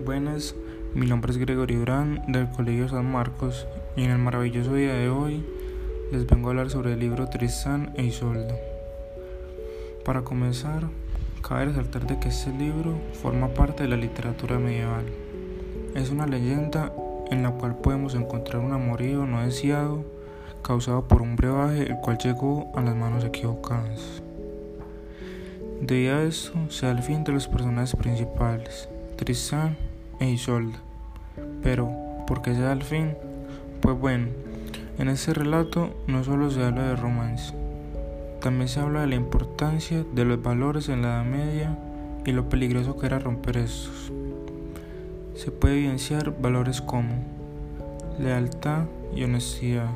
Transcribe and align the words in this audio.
buenas, 0.00 0.54
mi 0.94 1.06
nombre 1.06 1.30
es 1.30 1.38
Gregorio 1.38 1.80
Durán 1.80 2.22
del 2.28 2.48
Colegio 2.48 2.88
San 2.88 3.10
Marcos 3.10 3.66
y 3.96 4.04
en 4.04 4.10
el 4.10 4.18
maravilloso 4.18 4.74
día 4.74 4.94
de 4.94 5.10
hoy 5.10 5.44
les 6.10 6.26
vengo 6.26 6.48
a 6.48 6.50
hablar 6.52 6.70
sobre 6.70 6.94
el 6.94 7.00
libro 7.00 7.28
Tristán 7.28 7.92
e 7.96 8.04
Isolda. 8.04 8.54
Para 10.04 10.22
comenzar, 10.22 10.88
cabe 11.46 11.66
resaltar 11.66 12.06
de 12.06 12.18
que 12.18 12.28
este 12.28 12.50
libro 12.50 12.94
forma 13.20 13.48
parte 13.48 13.82
de 13.82 13.90
la 13.90 13.96
literatura 13.96 14.58
medieval. 14.58 15.04
Es 15.94 16.10
una 16.10 16.26
leyenda 16.26 16.92
en 17.30 17.42
la 17.42 17.50
cual 17.50 17.76
podemos 17.76 18.14
encontrar 18.14 18.62
un 18.62 18.72
amorío 18.72 19.26
no 19.26 19.42
deseado 19.42 20.04
causado 20.62 21.06
por 21.06 21.20
un 21.20 21.36
brebaje 21.36 21.90
el 21.90 21.96
cual 21.96 22.16
llegó 22.18 22.72
a 22.74 22.80
las 22.80 22.96
manos 22.96 23.22
equivocadas. 23.24 24.22
Debido 25.82 26.16
a 26.16 26.22
esto 26.22 26.54
se 26.70 26.86
da 26.86 26.92
el 26.92 27.02
fin 27.02 27.22
de 27.22 27.32
los 27.32 27.48
personajes 27.48 27.94
principales, 27.96 28.88
Tristán 29.16 29.76
e 30.20 30.30
Isolda. 30.30 30.78
Pero, 31.62 31.90
¿por 32.26 32.42
qué 32.42 32.54
se 32.54 32.60
da 32.60 32.72
el 32.72 32.82
fin? 32.82 33.16
Pues 33.80 33.98
bueno, 33.98 34.28
en 34.98 35.08
este 35.08 35.34
relato 35.34 35.90
no 36.06 36.22
solo 36.22 36.50
se 36.50 36.62
habla 36.62 36.82
de 36.82 36.96
romance, 36.96 37.54
también 38.40 38.68
se 38.68 38.80
habla 38.80 39.00
de 39.00 39.06
la 39.08 39.14
importancia 39.16 40.04
de 40.14 40.24
los 40.24 40.42
valores 40.42 40.88
en 40.88 41.02
la 41.02 41.08
Edad 41.08 41.24
Media 41.24 41.78
y 42.24 42.32
lo 42.32 42.48
peligroso 42.48 42.98
que 42.98 43.06
era 43.06 43.18
romper 43.18 43.56
estos. 43.56 44.12
Se 45.34 45.50
puede 45.50 45.78
evidenciar 45.78 46.38
valores 46.40 46.80
como 46.80 47.24
lealtad 48.18 48.84
y 49.14 49.24
honestidad, 49.24 49.90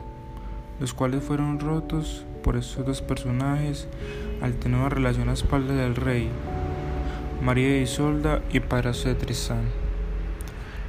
los 0.80 0.95
cuales 0.95 1.23
fueron 1.23 1.60
rotos 1.60 2.24
por 2.43 2.56
estos 2.56 2.87
dos 2.87 3.02
personajes 3.02 3.88
al 4.41 4.54
tener 4.54 4.79
una 4.79 4.88
relación 4.88 5.29
a 5.29 5.34
espaldas 5.34 5.77
del 5.77 5.96
rey, 5.96 6.29
María 7.43 7.68
de 7.68 7.82
Isolda 7.82 8.43
y 8.51 8.60
padrastro 8.60 9.10
de 9.10 9.16
Tristán. 9.16 9.84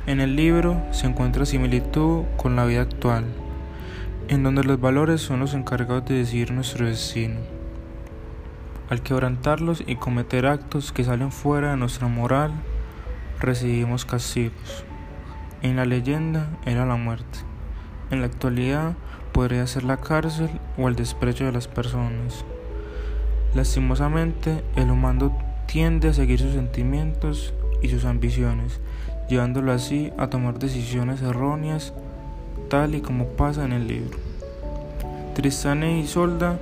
En 0.07 0.19
el 0.19 0.35
libro 0.35 0.79
se 0.91 1.07
encuentra 1.07 1.47
similitud 1.47 2.25
con 2.37 2.55
la 2.55 2.65
vida 2.65 2.81
actual, 2.81 3.25
en 4.27 4.43
donde 4.43 4.63
los 4.63 4.79
valores 4.79 5.19
son 5.19 5.39
los 5.39 5.55
encargados 5.55 6.05
de 6.05 6.13
decidir 6.13 6.51
nuestro 6.51 6.85
destino. 6.85 7.39
Al 8.87 9.01
quebrantarlos 9.01 9.83
y 9.87 9.95
cometer 9.95 10.45
actos 10.45 10.91
que 10.91 11.03
salen 11.03 11.31
fuera 11.31 11.71
de 11.71 11.77
nuestra 11.77 12.07
moral, 12.07 12.51
recibimos 13.39 14.05
castigos. 14.05 14.85
En 15.63 15.75
la 15.75 15.85
leyenda 15.85 16.49
era 16.67 16.85
la 16.85 16.97
muerte. 16.97 17.39
En 18.11 18.19
la 18.19 18.27
actualidad 18.27 18.93
podría 19.31 19.65
ser 19.65 19.85
la 19.85 19.97
cárcel 19.97 20.51
o 20.77 20.87
el 20.87 20.95
desprecio 20.95 21.47
de 21.47 21.51
las 21.51 21.67
personas. 21.67 22.45
Lastimosamente, 23.55 24.63
el 24.75 24.91
humano 24.91 25.35
tiende 25.65 26.09
a 26.09 26.13
seguir 26.13 26.39
sus 26.41 26.53
sentimientos 26.53 27.55
y 27.81 27.89
sus 27.89 28.05
ambiciones, 28.05 28.79
llevándolo 29.27 29.71
así 29.71 30.11
a 30.17 30.27
tomar 30.27 30.59
decisiones 30.59 31.21
erróneas, 31.21 31.93
tal 32.69 32.95
y 32.95 33.01
como 33.01 33.27
pasa 33.27 33.65
en 33.65 33.73
el 33.73 33.87
libro. 33.87 34.17
Tristán 35.33 35.83
e 35.83 35.99
Isolda 35.99 36.59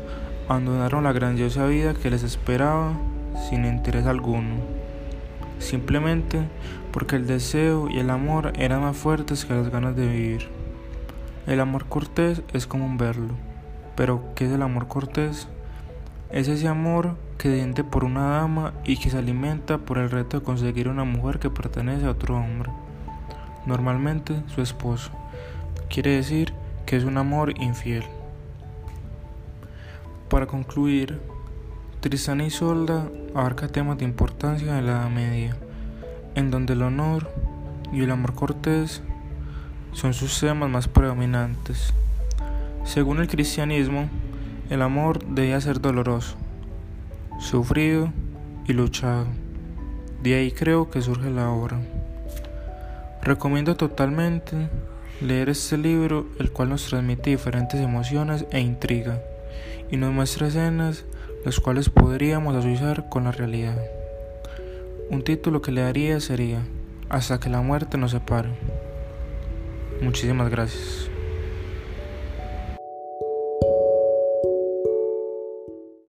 abandonaron 0.47 1.03
la 1.03 1.13
grandiosa 1.13 1.65
vida 1.67 1.93
que 1.93 2.09
les 2.09 2.23
esperaba 2.23 2.93
sin 3.49 3.65
interés 3.65 4.05
alguno, 4.05 4.55
simplemente 5.59 6.39
porque 6.91 7.15
el 7.15 7.27
deseo 7.27 7.89
y 7.89 7.99
el 7.99 8.09
amor 8.09 8.53
eran 8.55 8.81
más 8.81 8.97
fuertes 8.97 9.45
que 9.45 9.53
las 9.53 9.69
ganas 9.69 9.95
de 9.95 10.07
vivir. 10.07 10.49
El 11.47 11.59
amor 11.59 11.85
cortés 11.85 12.41
es 12.53 12.67
común 12.67 12.97
verlo, 12.97 13.33
pero 13.95 14.23
¿qué 14.35 14.45
es 14.45 14.51
el 14.51 14.61
amor 14.61 14.87
cortés? 14.87 15.47
Es 16.33 16.47
ese 16.47 16.67
amor 16.67 17.15
que 17.37 17.47
diente 17.49 17.83
por 17.83 18.03
una 18.03 18.39
dama 18.39 18.73
y 18.83 18.97
que 18.97 19.11
se 19.11 19.19
alimenta 19.19 19.77
por 19.77 19.99
el 19.99 20.09
reto 20.09 20.39
de 20.39 20.43
conseguir 20.43 20.89
una 20.89 21.03
mujer 21.03 21.37
que 21.37 21.51
pertenece 21.51 22.07
a 22.07 22.09
otro 22.09 22.35
hombre, 22.35 22.71
normalmente 23.67 24.41
su 24.47 24.63
esposo. 24.63 25.11
Quiere 25.91 26.15
decir 26.15 26.51
que 26.87 26.97
es 26.97 27.03
un 27.03 27.19
amor 27.19 27.53
infiel. 27.61 28.03
Para 30.27 30.47
concluir, 30.47 31.21
Tristán 31.99 32.41
y 32.41 32.49
Solda 32.49 33.07
abarca 33.35 33.67
temas 33.67 33.99
de 33.99 34.05
importancia 34.05 34.79
en 34.79 34.87
la 34.87 34.93
Edad 34.93 35.09
Media, 35.11 35.55
en 36.33 36.49
donde 36.49 36.73
el 36.73 36.81
honor 36.81 37.29
y 37.91 38.01
el 38.01 38.09
amor 38.09 38.33
cortés 38.33 39.03
son 39.91 40.15
sus 40.15 40.39
temas 40.39 40.67
más 40.67 40.87
predominantes. 40.87 41.93
Según 42.85 43.19
el 43.19 43.27
cristianismo, 43.27 44.09
el 44.69 44.81
amor 44.81 45.25
debía 45.25 45.59
ser 45.61 45.81
doloroso, 45.81 46.35
sufrido 47.39 48.11
y 48.67 48.73
luchado. 48.73 49.25
De 50.21 50.35
ahí 50.35 50.51
creo 50.51 50.89
que 50.89 51.01
surge 51.01 51.29
la 51.29 51.49
obra. 51.49 51.79
Recomiendo 53.21 53.75
totalmente 53.75 54.69
leer 55.21 55.49
este 55.49 55.77
libro, 55.77 56.27
el 56.39 56.51
cual 56.51 56.69
nos 56.69 56.85
transmite 56.87 57.29
diferentes 57.29 57.79
emociones 57.79 58.45
e 58.51 58.59
intriga, 58.59 59.21
y 59.91 59.97
nos 59.97 60.11
muestra 60.11 60.47
escenas 60.47 61.05
las 61.45 61.59
cuales 61.59 61.89
podríamos 61.89 62.55
asociar 62.55 63.09
con 63.09 63.25
la 63.25 63.31
realidad. 63.31 63.77
Un 65.09 65.23
título 65.23 65.61
que 65.61 65.71
le 65.71 65.81
daría 65.81 66.19
sería 66.19 66.63
Hasta 67.09 67.39
que 67.39 67.49
la 67.49 67.61
muerte 67.61 67.97
nos 67.97 68.11
separe. 68.11 68.49
Muchísimas 70.01 70.49
gracias. 70.49 71.12